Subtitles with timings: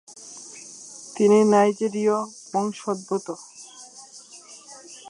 [1.15, 2.17] তিনি নাইজেরীয়
[2.53, 3.27] বংশোদ্ভূত।